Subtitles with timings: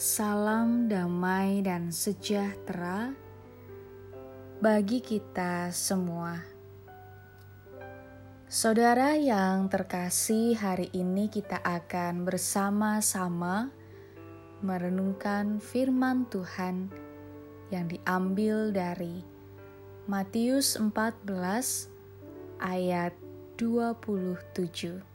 [0.00, 3.12] Salam damai dan sejahtera
[4.56, 6.40] bagi kita semua.
[8.48, 13.68] Saudara yang terkasih, hari ini kita akan bersama-sama
[14.64, 16.88] merenungkan firman Tuhan
[17.68, 19.20] yang diambil dari
[20.08, 21.28] Matius 14
[22.56, 23.12] ayat
[23.60, 25.09] 27.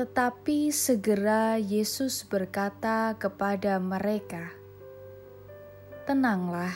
[0.00, 4.48] Tetapi segera Yesus berkata kepada mereka,
[6.08, 6.72] "Tenanglah,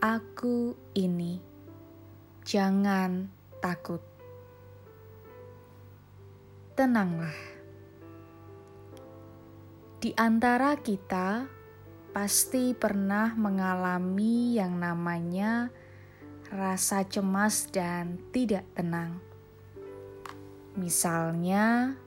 [0.00, 1.36] Aku ini,
[2.48, 3.28] jangan
[3.60, 4.00] takut."
[6.72, 7.36] Tenanglah,
[10.00, 11.44] di antara kita
[12.16, 15.68] pasti pernah mengalami yang namanya
[16.48, 19.20] rasa cemas dan tidak tenang
[20.78, 21.98] Misalnya,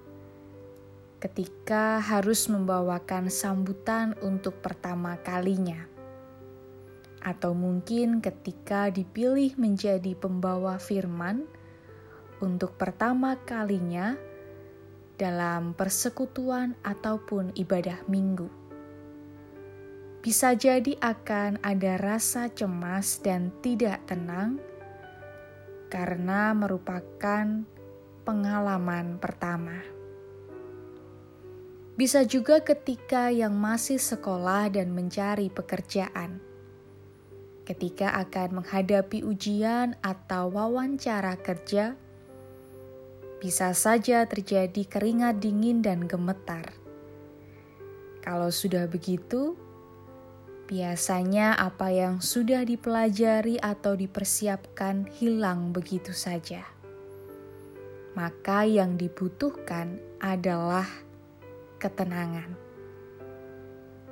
[1.20, 5.92] ketika harus membawakan sambutan untuk pertama kalinya,
[7.20, 11.44] atau mungkin ketika dipilih menjadi pembawa firman
[12.40, 14.16] untuk pertama kalinya
[15.20, 18.48] dalam persekutuan ataupun ibadah minggu.
[20.24, 24.64] Bisa jadi akan ada rasa cemas dan tidak tenang
[25.92, 27.68] karena merupakan
[28.22, 29.82] pengalaman pertama.
[31.98, 36.42] Bisa juga ketika yang masih sekolah dan mencari pekerjaan,
[37.68, 42.00] ketika akan menghadapi ujian atau wawancara kerja,
[43.42, 46.74] bisa saja terjadi keringat dingin dan gemetar.
[48.22, 49.58] Kalau sudah begitu,
[50.70, 56.81] biasanya apa yang sudah dipelajari atau dipersiapkan hilang begitu saja
[58.12, 60.88] maka yang dibutuhkan adalah
[61.80, 62.54] ketenangan.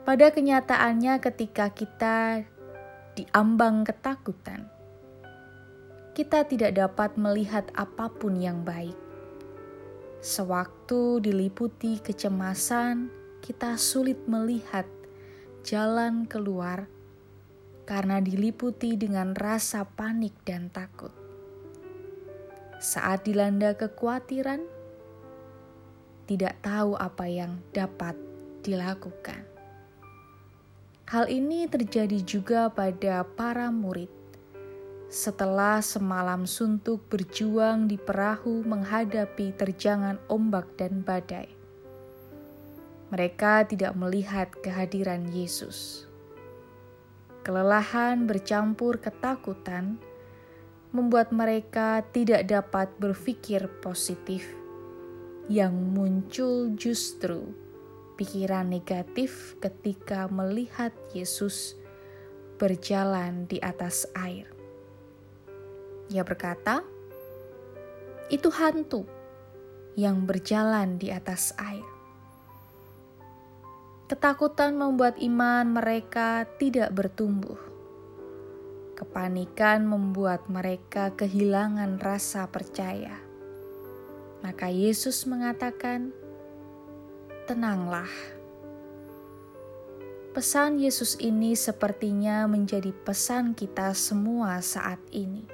[0.07, 2.47] Pada kenyataannya, ketika kita
[3.13, 4.65] diambang ketakutan,
[6.15, 8.97] kita tidak dapat melihat apa pun yang baik.
[10.19, 14.87] Sewaktu diliputi kecemasan, kita sulit melihat
[15.61, 16.89] jalan keluar
[17.87, 21.28] karena diliputi dengan rasa panik dan takut
[22.79, 24.63] saat dilanda kekhawatiran,
[26.31, 28.15] tidak tahu apa yang dapat
[28.63, 29.43] dilakukan.
[31.11, 34.07] Hal ini terjadi juga pada para murid.
[35.09, 41.49] Setelah semalam suntuk berjuang di perahu menghadapi terjangan ombak dan badai,
[43.09, 46.05] mereka tidak melihat kehadiran Yesus.
[47.41, 49.97] Kelelahan bercampur ketakutan
[50.89, 54.45] membuat mereka tidak dapat berpikir positif.
[55.49, 57.53] Yang muncul justru
[58.17, 61.77] pikiran negatif ketika melihat Yesus
[62.57, 64.49] berjalan di atas air.
[66.09, 66.81] Ia berkata,
[68.33, 69.05] "Itu hantu
[69.93, 71.85] yang berjalan di atas air."
[74.09, 77.68] Ketakutan membuat iman mereka tidak bertumbuh
[78.99, 83.15] Kepanikan membuat mereka kehilangan rasa percaya.
[84.43, 86.11] Maka Yesus mengatakan,
[87.47, 88.11] "Tenanglah."
[90.35, 95.47] Pesan Yesus ini sepertinya menjadi pesan kita semua saat ini.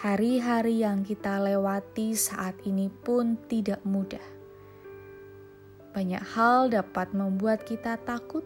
[0.00, 4.24] Hari-hari yang kita lewati saat ini pun tidak mudah.
[5.92, 8.42] Banyak hal dapat membuat kita takut,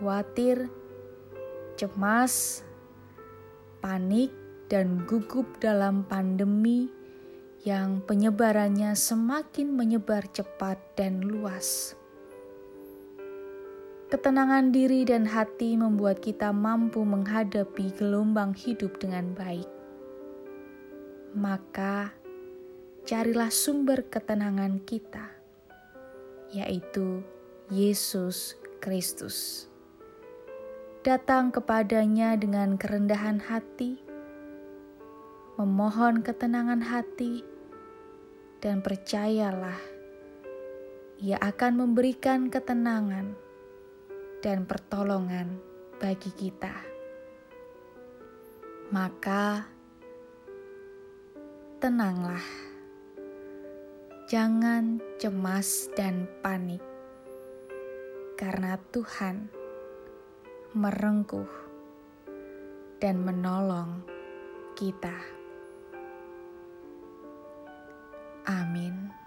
[0.00, 0.72] khawatir,
[1.76, 2.64] cemas,
[3.84, 4.32] panik,
[4.66, 6.90] dan gugup dalam pandemi
[7.62, 11.94] yang penyebarannya semakin menyebar cepat dan luas.
[14.06, 19.66] Ketenangan diri dan hati membuat kita mampu menghadapi gelombang hidup dengan baik.
[21.34, 22.14] Maka,
[23.02, 25.26] carilah sumber ketenangan kita,
[26.54, 27.26] yaitu
[27.66, 29.66] Yesus Kristus
[31.06, 33.94] datang kepadanya dengan kerendahan hati,
[35.54, 37.46] memohon ketenangan hati,
[38.58, 39.78] dan percayalah,
[41.22, 43.38] Ia akan memberikan ketenangan
[44.42, 45.62] dan pertolongan
[46.02, 46.74] bagi kita.
[48.90, 49.62] Maka,
[51.78, 52.42] tenanglah,
[54.26, 56.82] jangan cemas dan panik,
[58.34, 59.55] karena Tuhan
[60.76, 61.48] merengkuh,
[63.00, 64.04] dan menolong
[64.76, 65.16] kita.
[68.44, 69.25] Amin.